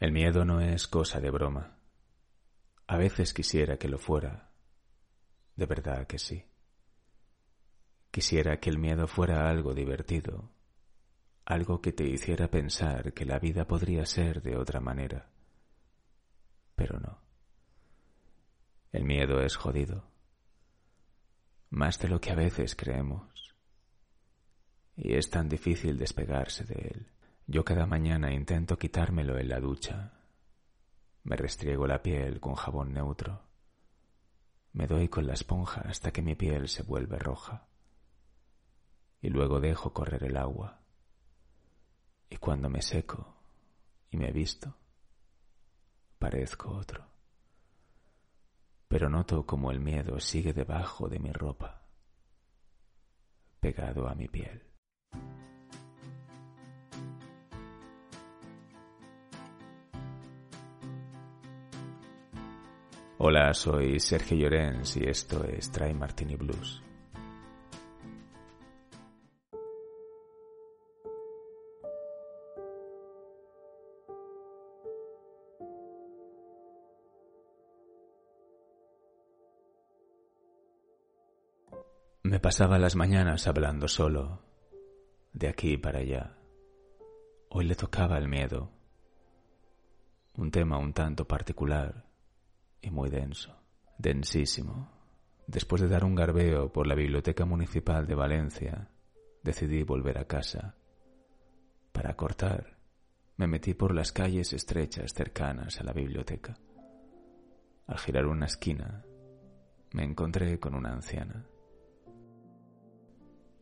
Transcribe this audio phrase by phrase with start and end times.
[0.00, 1.76] El miedo no es cosa de broma.
[2.86, 4.50] A veces quisiera que lo fuera.
[5.56, 6.42] De verdad que sí.
[8.10, 10.50] Quisiera que el miedo fuera algo divertido,
[11.44, 15.30] algo que te hiciera pensar que la vida podría ser de otra manera.
[16.74, 17.18] Pero no.
[18.92, 20.10] El miedo es jodido,
[21.68, 23.54] más de lo que a veces creemos.
[24.96, 27.06] Y es tan difícil despegarse de él.
[27.50, 30.12] Yo cada mañana intento quitármelo en la ducha.
[31.24, 33.42] Me restriego la piel con jabón neutro.
[34.72, 37.66] Me doy con la esponja hasta que mi piel se vuelve roja.
[39.20, 40.78] Y luego dejo correr el agua.
[42.28, 43.34] Y cuando me seco
[44.12, 44.76] y me visto,
[46.20, 47.10] parezco otro
[48.90, 51.84] pero noto como el miedo sigue debajo de mi ropa,
[53.60, 54.69] pegado a mi piel.
[63.22, 66.82] Hola, soy Sergio Llorens y esto es Try Martini Blues.
[82.22, 84.40] Me pasaba las mañanas hablando solo,
[85.34, 86.38] de aquí para allá.
[87.50, 88.70] Hoy le tocaba el miedo,
[90.38, 92.09] un tema un tanto particular
[92.82, 93.56] y muy denso,
[93.98, 94.90] densísimo.
[95.46, 98.88] Después de dar un garbeo por la Biblioteca Municipal de Valencia,
[99.42, 100.76] decidí volver a casa.
[101.92, 102.78] Para cortar,
[103.36, 106.56] me metí por las calles estrechas cercanas a la biblioteca.
[107.86, 109.04] Al girar una esquina,
[109.92, 111.46] me encontré con una anciana.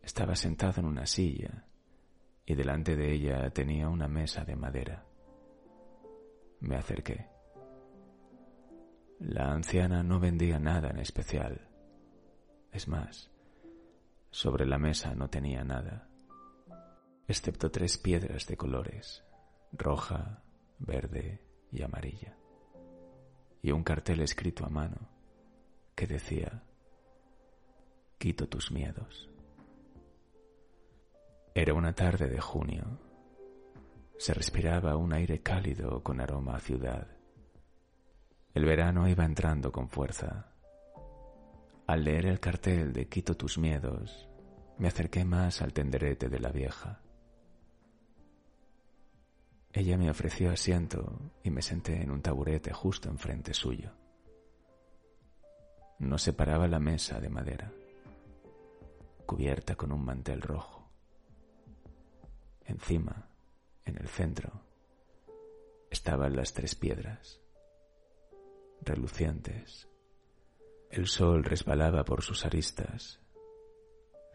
[0.02, 1.64] Estaba sentado en una silla
[2.44, 5.06] y delante de ella tenía una mesa de madera.
[6.60, 7.37] Me acerqué.
[9.18, 11.68] La anciana no vendía nada en especial.
[12.70, 13.30] Es más,
[14.30, 16.08] sobre la mesa no tenía nada,
[17.26, 19.24] excepto tres piedras de colores,
[19.72, 20.42] roja,
[20.78, 21.42] verde
[21.72, 22.36] y amarilla,
[23.60, 25.08] y un cartel escrito a mano
[25.96, 26.62] que decía,
[28.18, 29.28] Quito tus miedos.
[31.54, 33.00] Era una tarde de junio.
[34.16, 37.17] Se respiraba un aire cálido con aroma a ciudad.
[38.54, 40.46] El verano iba entrando con fuerza.
[41.86, 44.28] Al leer el cartel de Quito tus miedos,
[44.78, 47.00] me acerqué más al tenderete de la vieja.
[49.72, 53.92] Ella me ofreció asiento y me senté en un taburete justo enfrente suyo.
[55.98, 57.72] Nos separaba la mesa de madera,
[59.26, 60.90] cubierta con un mantel rojo.
[62.64, 63.28] Encima,
[63.84, 64.62] en el centro,
[65.90, 67.40] estaban las tres piedras,
[68.80, 69.88] relucientes.
[70.90, 73.20] El sol resbalaba por sus aristas.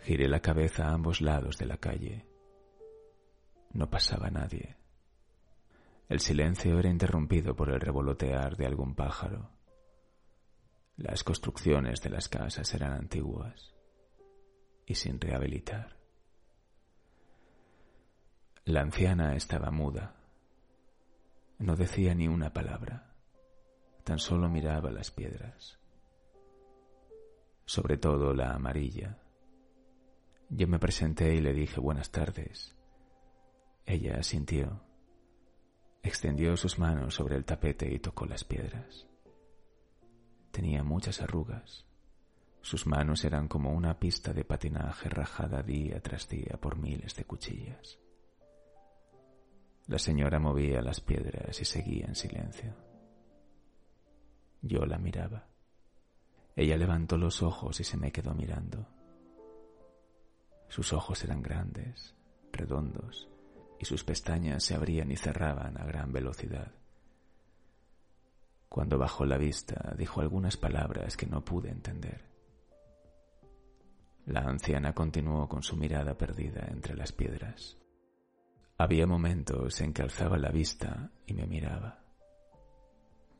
[0.01, 2.27] Giré la cabeza a ambos lados de la calle.
[3.71, 4.77] No pasaba nadie.
[6.09, 9.49] El silencio era interrumpido por el revolotear de algún pájaro.
[10.97, 13.73] Las construcciones de las casas eran antiguas
[14.85, 15.97] y sin rehabilitar.
[18.65, 20.15] La anciana estaba muda.
[21.57, 23.12] No decía ni una palabra,
[24.03, 25.79] tan solo miraba las piedras,
[27.65, 29.17] sobre todo la amarilla.
[30.49, 32.75] Yo me presenté y le dije buenas tardes.
[33.85, 34.81] Ella asintió,
[36.03, 39.07] extendió sus manos sobre el tapete y tocó las piedras.
[40.51, 41.85] Tenía muchas arrugas.
[42.61, 47.25] Sus manos eran como una pista de patinaje rajada día tras día por miles de
[47.25, 47.99] cuchillas.
[49.87, 52.82] La señora movía las piedras y seguía en silencio.
[54.63, 55.45] Yo la miraba.
[56.55, 58.87] Ella levantó los ojos y se me quedó mirando.
[60.69, 62.15] Sus ojos eran grandes,
[62.51, 63.29] redondos,
[63.77, 66.71] y sus pestañas se abrían y cerraban a gran velocidad.
[68.69, 72.23] Cuando bajó la vista, dijo algunas palabras que no pude entender.
[74.25, 77.77] La anciana continuó con su mirada perdida entre las piedras.
[78.77, 82.02] Había momentos en que alzaba la vista y me miraba.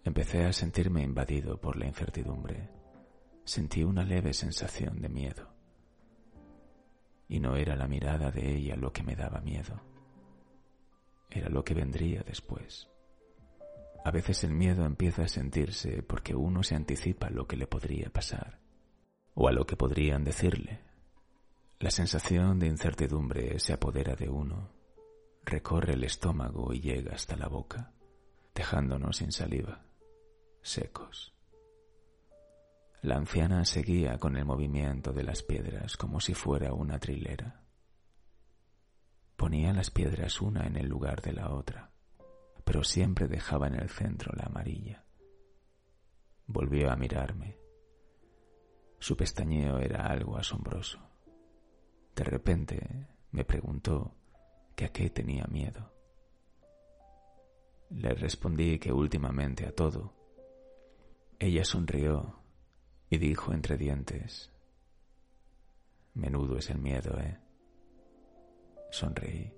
[0.03, 2.69] Empecé a sentirme invadido por la incertidumbre.
[3.45, 5.53] Sentí una leve sensación de miedo.
[7.27, 9.81] Y no era la mirada de ella lo que me daba miedo.
[11.29, 12.89] Era lo que vendría después.
[14.05, 18.09] A veces el miedo empieza a sentirse porque uno se anticipa lo que le podría
[18.09, 18.59] pasar
[19.35, 20.81] o a lo que podrían decirle.
[21.79, 24.69] La sensación de incertidumbre se apodera de uno
[25.45, 27.91] recorre el estómago y llega hasta la boca.
[28.55, 29.83] dejándonos sin saliva,
[30.63, 31.35] secos.
[33.01, 37.61] La anciana seguía con el movimiento de las piedras como si fuera una trilera.
[39.35, 41.91] Ponía las piedras una en el lugar de la otra,
[42.63, 45.03] pero siempre dejaba en el centro la amarilla.
[46.47, 47.57] Volvió a mirarme.
[48.99, 50.99] Su pestañeo era algo asombroso.
[52.15, 54.15] De repente me preguntó
[54.77, 55.91] que a qué tenía miedo.
[57.89, 60.22] Le respondí que últimamente a todo.
[61.43, 62.39] Ella sonrió
[63.09, 64.49] y dijo entre dientes,
[66.13, 67.37] Menudo es el miedo, ¿eh?
[68.89, 69.51] Sonreí.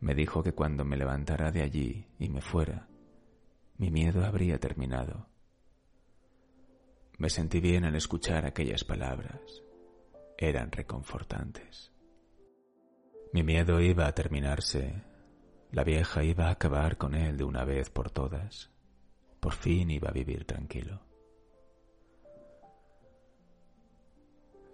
[0.00, 2.88] Me dijo que cuando me levantara de allí y me fuera,
[3.76, 5.28] mi miedo habría terminado.
[7.18, 9.42] Me sentí bien al escuchar aquellas palabras.
[10.38, 11.92] Eran reconfortantes.
[13.34, 15.02] Mi miedo iba a terminarse.
[15.72, 18.73] La vieja iba a acabar con él de una vez por todas.
[19.44, 21.02] Por fin iba a vivir tranquilo.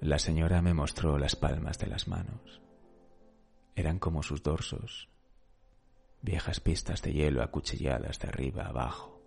[0.00, 2.62] La señora me mostró las palmas de las manos.
[3.74, 5.08] Eran como sus dorsos,
[6.22, 9.20] viejas pistas de hielo acuchilladas de arriba abajo.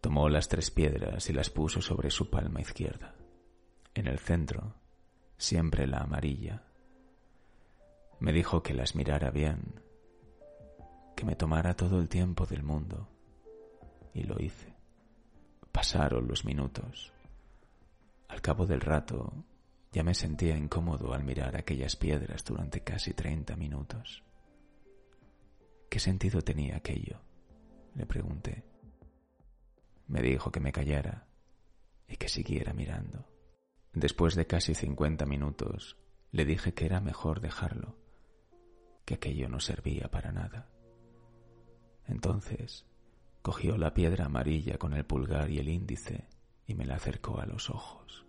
[0.00, 3.14] Tomó las tres piedras y las puso sobre su palma izquierda.
[3.94, 4.74] En el centro,
[5.38, 6.64] siempre la amarilla,
[8.18, 9.80] me dijo que las mirara bien,
[11.14, 13.06] que me tomara todo el tiempo del mundo,
[14.14, 14.74] y lo hice.
[15.72, 17.12] Pasaron los minutos.
[18.28, 19.32] Al cabo del rato,
[19.92, 24.22] ya me sentía incómodo al mirar aquellas piedras durante casi treinta minutos.
[25.88, 27.20] ¿Qué sentido tenía aquello?
[27.94, 28.64] Le pregunté.
[30.06, 31.26] Me dijo que me callara
[32.08, 33.28] y que siguiera mirando.
[33.92, 35.96] Después de casi cincuenta minutos,
[36.30, 37.96] le dije que era mejor dejarlo
[39.04, 40.70] que aquello no servía para nada.
[42.06, 42.86] Entonces
[43.42, 46.28] cogió la piedra amarilla con el pulgar y el índice
[46.66, 48.26] y me la acercó a los ojos.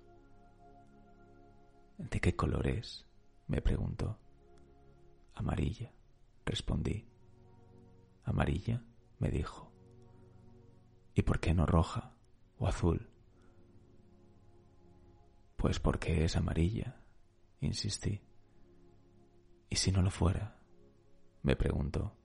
[1.97, 3.05] ¿De qué color es?
[3.47, 4.17] me preguntó.
[5.35, 5.93] Amarilla,
[6.45, 7.05] respondí.
[8.23, 8.83] Amarilla,
[9.19, 9.71] me dijo.
[11.13, 12.13] ¿Y por qué no roja
[12.57, 13.09] o azul?
[15.57, 17.03] Pues porque es amarilla,
[17.59, 18.21] insistí.
[19.69, 20.57] ¿Y si no lo fuera?
[21.43, 22.15] me preguntó.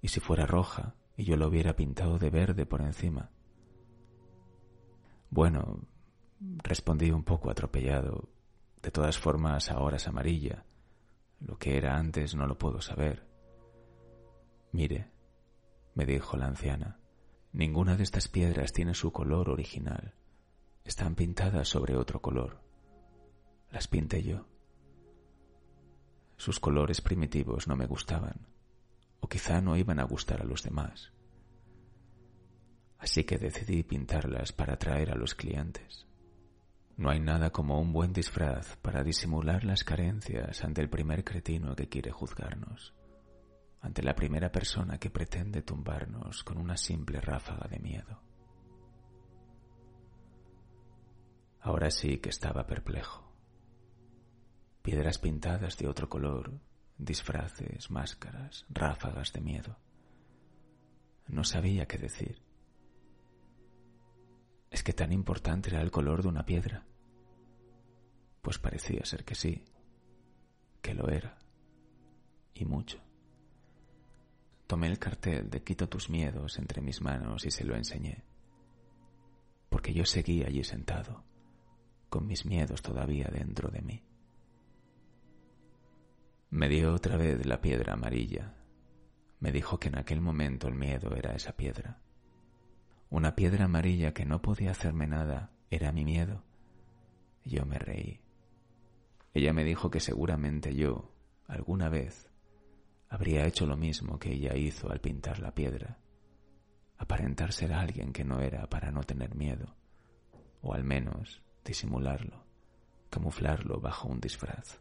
[0.00, 3.32] ¿Y si fuera roja y yo lo hubiera pintado de verde por encima?
[5.30, 5.80] Bueno,
[6.62, 8.28] respondí un poco atropellado.
[8.80, 10.64] De todas formas, ahora es amarilla.
[11.40, 13.26] Lo que era antes no lo puedo saber.
[14.70, 15.10] Mire,
[15.94, 17.00] me dijo la anciana,
[17.52, 20.14] ninguna de estas piedras tiene su color original.
[20.84, 22.62] Están pintadas sobre otro color.
[23.72, 24.46] Las pinté yo.
[26.36, 28.46] Sus colores primitivos no me gustaban,
[29.20, 31.12] o quizá no iban a gustar a los demás.
[32.98, 36.06] Así que decidí pintarlas para atraer a los clientes.
[36.96, 41.76] No hay nada como un buen disfraz para disimular las carencias ante el primer cretino
[41.76, 42.94] que quiere juzgarnos,
[43.80, 48.20] ante la primera persona que pretende tumbarnos con una simple ráfaga de miedo.
[51.60, 53.28] Ahora sí que estaba perplejo
[54.88, 56.50] piedras pintadas de otro color,
[56.98, 59.78] disfraces, máscaras, ráfagas de miedo.
[61.28, 62.42] No sabía qué decir.
[64.70, 66.86] ¿Es que tan importante era el color de una piedra?
[68.42, 69.64] Pues parecía ser que sí,
[70.82, 71.38] que lo era,
[72.54, 73.00] y mucho.
[74.66, 78.24] Tomé el cartel de Quito tus miedos entre mis manos y se lo enseñé,
[79.70, 81.24] porque yo seguía allí sentado,
[82.10, 84.07] con mis miedos todavía dentro de mí.
[86.50, 88.54] Me dio otra vez la piedra amarilla.
[89.38, 92.00] Me dijo que en aquel momento el miedo era esa piedra.
[93.10, 96.42] Una piedra amarilla que no podía hacerme nada era mi miedo.
[97.44, 98.20] Yo me reí.
[99.34, 101.12] Ella me dijo que seguramente yo,
[101.46, 102.30] alguna vez,
[103.10, 105.98] habría hecho lo mismo que ella hizo al pintar la piedra,
[106.96, 109.76] aparentar ser alguien que no era para no tener miedo,
[110.62, 112.42] o al menos disimularlo,
[113.10, 114.80] camuflarlo bajo un disfraz.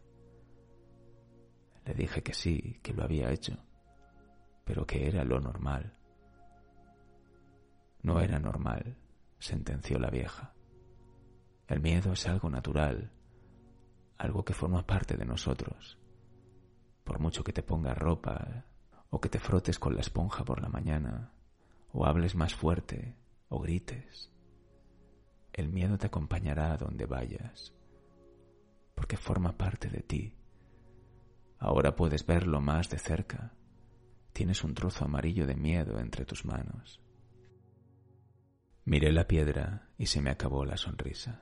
[1.87, 3.55] Le dije que sí, que lo había hecho,
[4.65, 5.93] pero que era lo normal.
[8.01, 8.97] No era normal,
[9.39, 10.53] sentenció la vieja.
[11.65, 13.09] El miedo es algo natural,
[14.17, 15.97] algo que forma parte de nosotros.
[17.05, 18.65] Por mucho que te pongas ropa,
[19.09, 21.31] o que te frotes con la esponja por la mañana,
[21.93, 23.15] o hables más fuerte,
[23.47, 24.29] o grites,
[25.53, 27.73] el miedo te acompañará a donde vayas,
[28.93, 30.37] porque forma parte de ti
[31.59, 33.53] Ahora puedes verlo más de cerca.
[34.31, 37.01] tienes un trozo amarillo de miedo entre tus manos.
[38.85, 41.41] Miré la piedra y se me acabó la sonrisa.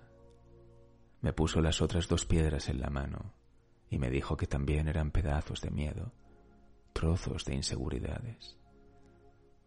[1.19, 3.33] Me puso las otras dos piedras en la mano
[3.89, 6.13] y me dijo que también eran pedazos de miedo,
[6.93, 8.57] trozos de inseguridades,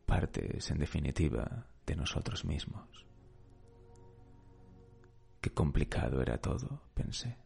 [0.07, 3.07] partes, en definitiva, de nosotros mismos.
[5.41, 7.37] Qué complicado era todo, pensé.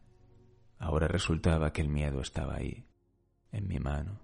[0.79, 2.87] Ahora resultaba que el miedo estaba ahí,
[3.53, 4.21] en mi mano,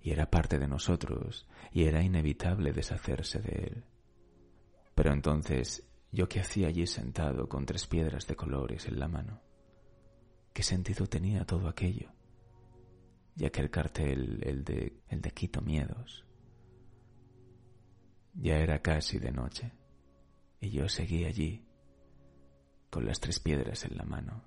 [0.00, 3.84] y era parte de nosotros, y era inevitable deshacerse de él.
[4.94, 9.42] Pero entonces, ¿yo qué hacía allí sentado con tres piedras de colores en la mano?
[10.52, 12.10] ¿Qué sentido tenía todo aquello?
[13.36, 16.24] Y aquel cartel, el de, el de Quito Miedos.
[18.34, 19.72] Ya era casi de noche,
[20.60, 21.64] y yo seguí allí,
[22.90, 24.44] con las tres piedras en la mano,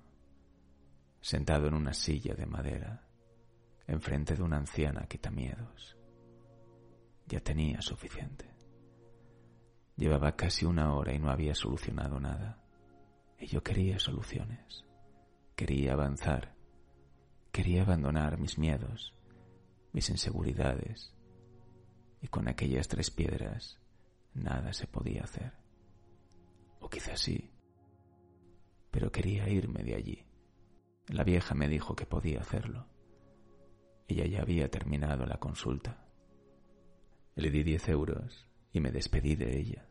[1.20, 3.06] sentado en una silla de madera,
[3.86, 5.96] enfrente de una anciana quitamiedos.
[7.26, 8.52] Ya tenía suficiente.
[9.96, 12.62] Llevaba casi una hora y no había solucionado nada.
[13.38, 14.84] Y yo quería soluciones.
[15.54, 16.54] Quería avanzar.
[17.50, 19.14] Quería abandonar mis miedos,
[19.92, 21.14] mis inseguridades.
[22.20, 23.80] Y con aquellas tres piedras
[24.34, 25.52] nada se podía hacer.
[26.80, 27.50] O quizás sí.
[28.90, 30.26] Pero quería irme de allí.
[31.08, 32.86] La vieja me dijo que podía hacerlo.
[34.08, 36.06] Ella ya había terminado la consulta.
[37.34, 39.88] Le di diez euros y me despedí de ella.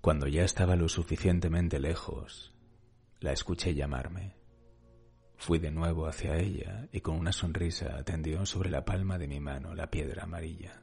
[0.00, 2.54] Cuando ya estaba lo suficientemente lejos,
[3.20, 4.36] la escuché llamarme.
[5.36, 9.40] Fui de nuevo hacia ella y con una sonrisa atendió sobre la palma de mi
[9.40, 10.82] mano la piedra amarilla.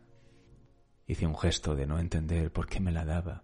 [1.08, 3.44] Hice un gesto de no entender por qué me la daba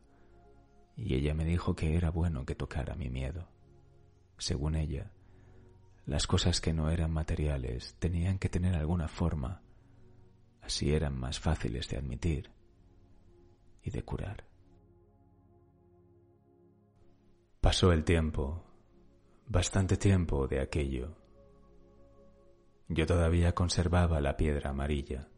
[0.95, 3.47] y ella me dijo que era bueno que tocara mi miedo.
[4.37, 5.11] Según ella,
[6.05, 9.61] las cosas que no eran materiales tenían que tener alguna forma,
[10.61, 12.51] así eran más fáciles de admitir
[13.83, 14.45] y de curar.
[17.59, 18.63] Pasó el tiempo,
[19.47, 21.15] bastante tiempo de aquello.
[22.87, 25.29] Yo todavía conservaba la piedra amarilla.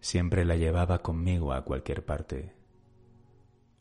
[0.00, 2.54] Siempre la llevaba conmigo a cualquier parte.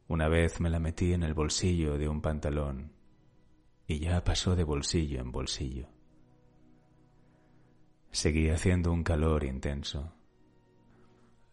[0.07, 3.02] Una vez me la metí en el bolsillo de un pantalón
[3.87, 5.87] y ya pasó de bolsillo en bolsillo.
[8.11, 10.13] Seguía haciendo un calor intenso.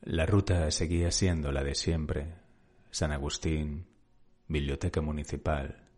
[0.02, 2.34] La ruta seguía siendo la de siempre,
[2.90, 3.86] San Agustín,
[4.48, 5.88] Biblioteca Municipal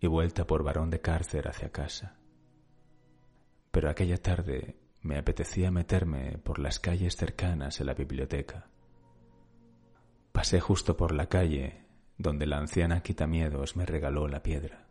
[0.00, 2.16] y vuelta por Barón de Cárcer hacia casa.
[3.70, 8.68] Pero aquella tarde me apetecía meterme por las calles cercanas a la biblioteca.
[10.32, 11.84] Pasé justo por la calle
[12.18, 14.89] donde la anciana Quitamiedos me regaló la piedra.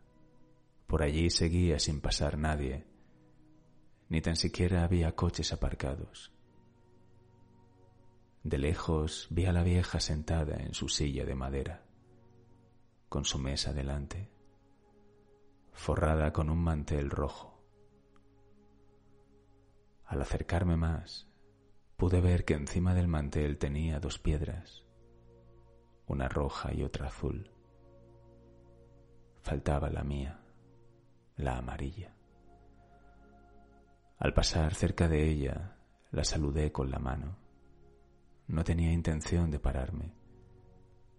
[0.89, 2.83] Por allí seguía sin pasar nadie,
[4.07, 6.33] ni tan siquiera había coches aparcados.
[8.41, 11.85] De lejos vi a la vieja sentada en su silla de madera,
[13.07, 14.31] con su mesa delante,
[15.73, 17.63] forrada con un mantel rojo.
[20.05, 21.29] Al acercarme más,
[21.97, 24.87] pude ver que encima del mantel tenía dos piedras,
[26.07, 27.51] una roja y otra azul.
[29.43, 30.38] Faltaba la mía
[31.39, 32.13] la amarilla.
[34.17, 35.77] Al pasar cerca de ella,
[36.11, 37.37] la saludé con la mano.
[38.47, 40.13] No tenía intención de pararme.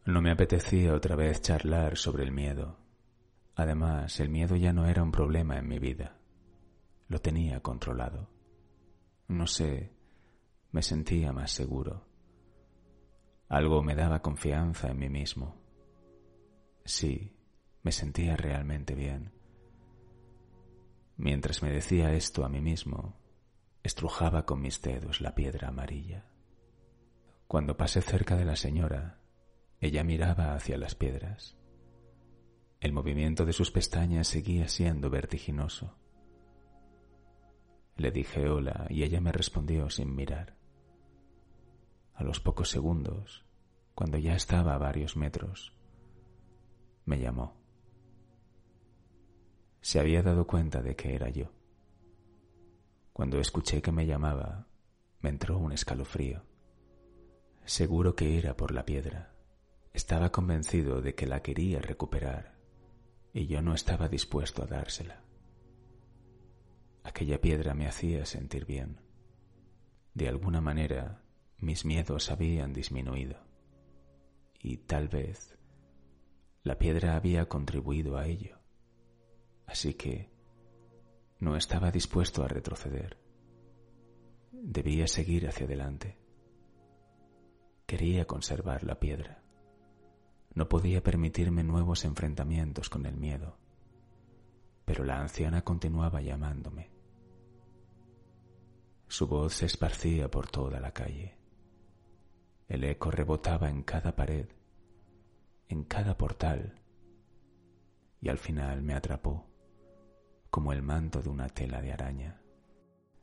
[0.04, 2.76] No me apetecía otra vez charlar sobre el miedo.
[3.56, 6.18] Además, el miedo ya no era un problema en mi vida.
[7.08, 8.28] Lo tenía controlado.
[9.28, 9.94] No sé,
[10.70, 12.06] me sentía más seguro.
[13.48, 15.56] Algo me daba confianza en mí mismo.
[16.84, 17.34] Sí,
[17.82, 19.39] me sentía realmente bien.
[21.20, 23.14] Mientras me decía esto a mí mismo,
[23.82, 26.24] estrujaba con mis dedos la piedra amarilla.
[27.46, 29.20] Cuando pasé cerca de la señora,
[29.80, 31.58] ella miraba hacia las piedras.
[32.80, 35.94] El movimiento de sus pestañas seguía siendo vertiginoso.
[37.96, 40.56] Le dije hola y ella me respondió sin mirar.
[42.14, 43.44] A los pocos segundos,
[43.94, 45.74] cuando ya estaba a varios metros,
[47.04, 47.59] me llamó
[49.80, 51.52] se había dado cuenta de que era yo.
[53.12, 54.66] Cuando escuché que me llamaba,
[55.20, 56.42] me entró un escalofrío.
[57.64, 59.34] Seguro que era por la piedra.
[59.92, 62.58] Estaba convencido de que la quería recuperar
[63.32, 65.22] y yo no estaba dispuesto a dársela.
[67.02, 69.00] Aquella piedra me hacía sentir bien.
[70.14, 71.22] De alguna manera
[71.58, 73.36] mis miedos habían disminuido
[74.62, 75.58] y tal vez
[76.62, 78.59] la piedra había contribuido a ello
[79.70, 80.28] así que
[81.38, 83.18] no estaba dispuesto a retroceder.
[84.50, 86.18] debía seguir hacia adelante.
[87.86, 89.42] Quería conservar la piedra.
[90.54, 93.58] No podía permitirme nuevos enfrentamientos con el miedo,
[94.84, 96.90] pero la anciana continuaba llamándome.
[99.06, 101.38] Su voz se esparcía por toda la calle.
[102.68, 104.48] El eco rebotaba en cada pared,
[105.68, 106.80] en cada portal,
[108.20, 109.49] y al final me atrapó,
[110.50, 112.40] como el manto de una tela de araña.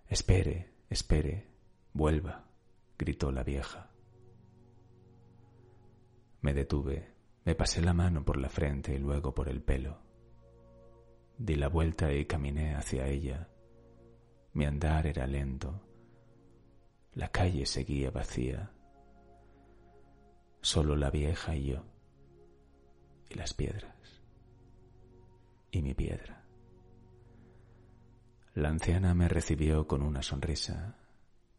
[0.08, 1.48] Espere, espere,
[1.94, 2.46] vuelva,
[2.98, 3.92] gritó la vieja.
[6.42, 10.00] Me detuve, me pasé la mano por la frente y luego por el pelo.
[11.38, 13.50] Di la vuelta y caminé hacia ella.
[14.54, 15.82] Mi andar era lento.
[17.14, 18.72] La calle seguía vacía.
[20.62, 21.84] Solo la vieja y yo.
[23.30, 24.22] Y las piedras.
[25.72, 26.47] Y mi piedra.
[28.58, 30.96] La anciana me recibió con una sonrisa.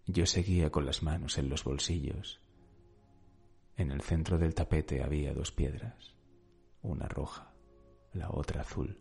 [0.09, 2.41] Yo seguía con las manos en los bolsillos
[3.77, 6.17] en el centro del tapete había dos piedras,
[6.83, 7.53] una roja,
[8.13, 8.99] la otra azul.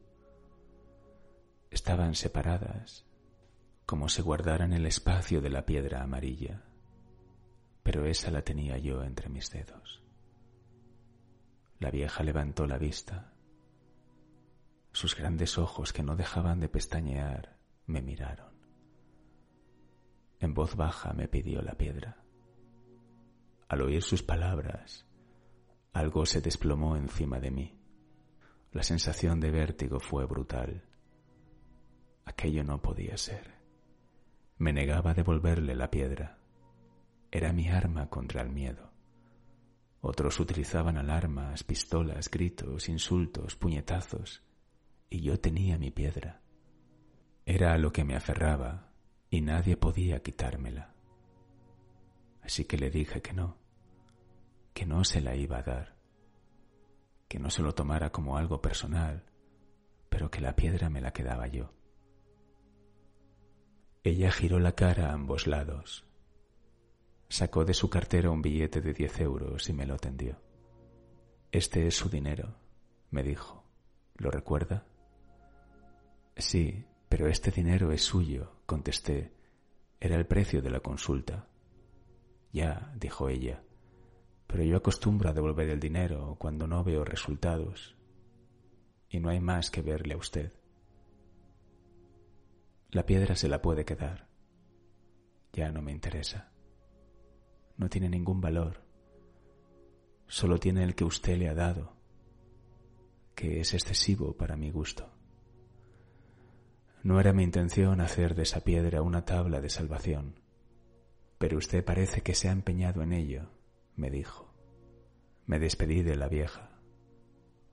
[1.72, 3.04] Estaban separadas,
[3.88, 6.62] como si guardaran el espacio de la piedra amarilla,
[7.82, 10.04] pero esa la tenía yo entre mis dedos.
[11.80, 13.34] La vieja levantó la vista.
[14.92, 17.57] Sus grandes ojos, que no dejaban de pestañear,
[17.88, 18.51] me miraron.
[20.39, 22.24] En voz baja me pidió la piedra.
[23.70, 25.06] Al oír sus palabras,
[25.94, 27.79] algo se desplomó encima de mí.
[28.72, 30.84] La sensación de vértigo fue brutal.
[32.25, 33.56] Aquello no podía ser.
[34.58, 36.38] Me negaba a devolverle la piedra.
[37.32, 38.91] Era mi arma contra el miedo.
[40.01, 44.44] Otros utilizaban alarmas, pistolas, gritos, insultos, puñetazos,
[45.10, 46.41] y yo tenía mi piedra.
[47.50, 48.89] Era a lo que me aferraba
[49.30, 50.94] y nadie podía quitármela.
[52.42, 53.56] Así que le dije que no,
[54.74, 55.95] que no se la iba a dar,
[57.30, 59.24] que no se lo tomara como algo personal,
[60.10, 61.71] pero que la piedra me la quedaba yo.
[64.04, 66.06] Ella giró la cara a ambos lados,
[67.30, 70.41] sacó de su cartera un billete de diez euros y me lo tendió.
[71.54, 72.58] Este es su dinero,
[73.10, 73.63] me dijo.
[74.17, 74.86] ¿Lo recuerda?
[76.36, 79.34] Sí, pero este dinero es suyo, contesté.
[80.00, 81.48] Era el precio de la consulta.
[82.52, 83.63] Ya, dijo ella,
[84.48, 87.96] pero yo acostumbro a devolver el dinero cuando no veo resultados.
[89.10, 90.54] Y no hay más que verle a usted.
[92.89, 94.28] La piedra se la puede quedar.
[95.54, 96.52] Ya no me interesa.
[97.78, 98.84] No tiene ningún valor.
[100.28, 101.93] Solo tiene el que usted le ha dado,
[103.34, 105.16] que es excesivo para mi gusto.
[107.08, 110.48] No era mi intención hacer de esa piedra una tabla de salvación
[111.38, 113.50] pero usted parece que se ha empeñado en ello,
[113.96, 114.54] me dijo.
[115.46, 116.72] Me despedí de la vieja.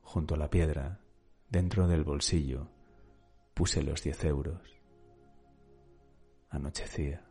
[0.03, 1.01] Junto a la piedra,
[1.49, 2.69] dentro del bolsillo,
[3.55, 4.61] puse los diez euros.
[6.51, 7.25] Anochecía.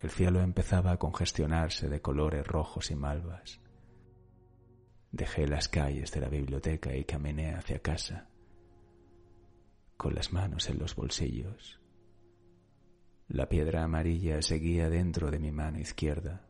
[0.00, 3.60] El cielo empezaba a congestionarse de colores rojos y malvas.
[5.10, 8.28] Dejé las calles de la biblioteca y caminé hacia casa,
[9.98, 11.80] con las manos en los bolsillos.
[13.26, 16.46] La piedra amarilla seguía dentro de mi mano izquierda.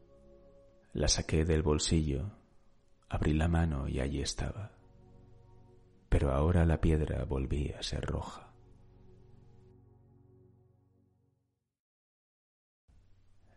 [0.92, 2.30] La saqué del bolsillo,
[3.08, 4.72] abrí la mano y allí estaba.
[6.08, 8.52] Pero ahora la piedra volvía a ser roja.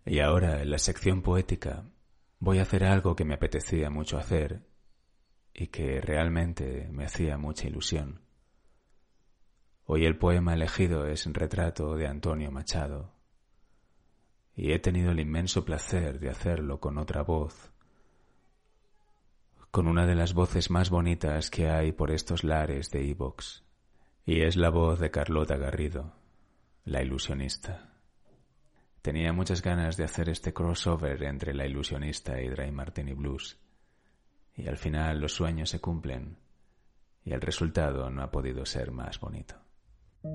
[0.05, 1.85] Y ahora, en la sección poética,
[2.39, 4.65] voy a hacer algo que me apetecía mucho hacer
[5.53, 8.30] y que realmente me hacía mucha ilusión.
[9.85, 13.11] Hoy el poema elegido es retrato de Antonio Machado,
[14.55, 17.71] y he tenido el inmenso placer de hacerlo con otra voz,
[19.71, 23.63] con una de las voces más bonitas que hay por estos lares de Evox,
[24.25, 26.13] y es la voz de Carlota Garrido,
[26.85, 27.89] la ilusionista.
[29.01, 33.59] Tenía muchas ganas de hacer este crossover entre la ilusionista y Dry Martini Blues,
[34.55, 36.37] y al final los sueños se cumplen,
[37.25, 39.55] y el resultado no ha podido ser más bonito.
[40.23, 40.29] Mi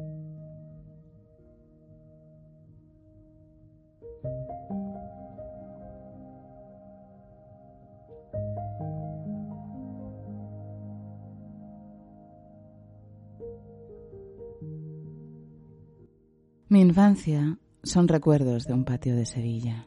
[16.80, 19.86] infancia son recuerdos de un patio de Sevilla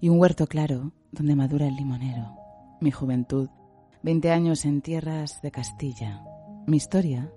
[0.00, 2.34] y un huerto claro donde madura el limonero.
[2.80, 3.48] Mi juventud,
[4.02, 6.24] veinte años en tierras de Castilla.
[6.66, 7.32] Mi historia,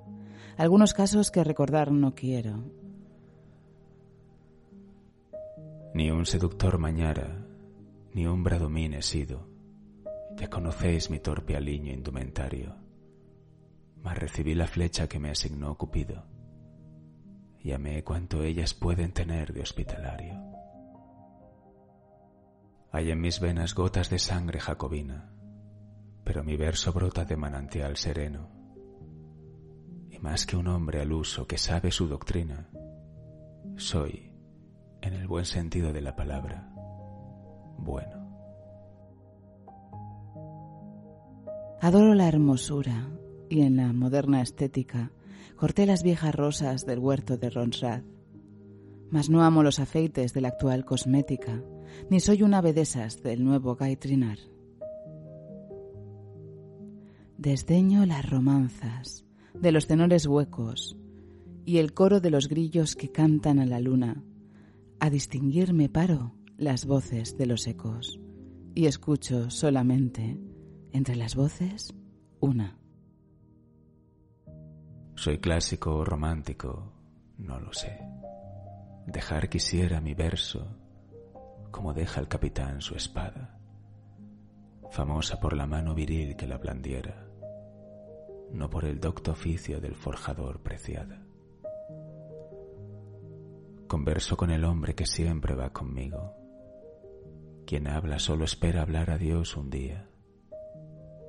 [0.58, 2.63] algunos casos que recordar no quiero.
[5.93, 7.46] Ni un seductor mañara,
[8.13, 9.48] ni un bradomín he sido.
[10.36, 12.76] Ya conocéis mi torpe aliño indumentario,
[14.04, 16.26] mas recibí la flecha que me asignó Cupido
[17.60, 20.41] y amé cuanto ellas pueden tener de hospitalario.
[22.91, 25.32] Hay en mis venas gotas de sangre jacobina,
[26.24, 28.57] pero mi verso brota de manantial sereno.
[30.28, 32.68] Más que un hombre al uso que sabe su doctrina,
[33.78, 34.34] soy,
[35.02, 36.70] en el buen sentido de la palabra,
[37.78, 38.28] bueno.
[41.80, 43.10] Adoro la hermosura
[43.50, 45.13] y en la moderna estética
[45.56, 48.04] corté las viejas rosas del huerto de Ronsrad.
[49.10, 51.63] Mas no amo los afeites de la actual cosmética,
[52.10, 54.40] ni soy una ave del nuevo gaitrinar.
[57.38, 59.24] Desdeño las romanzas
[59.62, 60.98] de los tenores huecos
[61.65, 64.24] y el coro de los grillos que cantan a la luna.
[65.00, 68.20] A distinguirme paro las voces de los ecos
[68.74, 70.38] y escucho solamente
[70.91, 71.93] entre las voces
[72.39, 72.78] una.
[75.15, 76.93] Soy clásico o romántico,
[77.38, 78.00] no lo sé.
[79.08, 80.67] Dejar quisiera mi verso
[81.72, 83.60] como deja el capitán su espada,
[84.89, 87.27] famosa por la mano viril que la blandiera,
[88.52, 91.26] no por el docto oficio del forjador preciada.
[93.88, 96.34] Converso con el hombre que siempre va conmigo.
[97.66, 100.10] Quien habla solo espera hablar a Dios un día.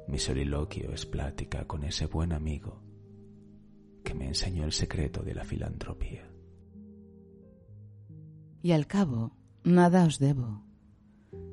[0.08, 2.82] Mi soliloquio es plática con ese buen amigo
[4.02, 6.30] que me enseñó el secreto de la filantropía.
[8.62, 10.62] Y al cabo, nada os debo.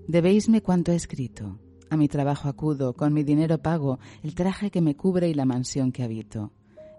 [0.07, 1.59] Debéisme cuanto he escrito.
[1.89, 5.45] A mi trabajo acudo, con mi dinero pago el traje que me cubre y la
[5.45, 6.51] mansión que habito,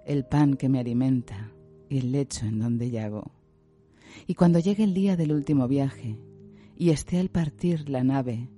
[0.05, 1.53] el pan que me alimenta
[1.89, 3.33] y el lecho en donde llago.
[4.27, 6.17] Y cuando llegue el día del último viaje
[6.77, 8.49] y esté al partir la nave,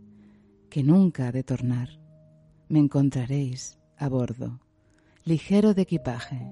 [0.71, 1.99] que nunca ha de tornar,
[2.69, 4.61] me encontraréis a bordo,
[5.25, 6.47] ligero de equipaje,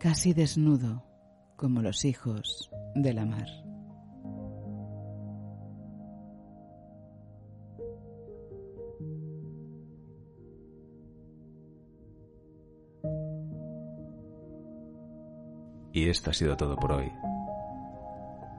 [0.00, 1.04] casi desnudo
[1.56, 3.65] como los hijos de la mar.
[15.96, 17.10] Y esto ha sido todo por hoy.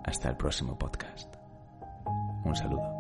[0.04, 1.36] Hasta el próximo podcast.
[2.44, 2.97] Un saludo.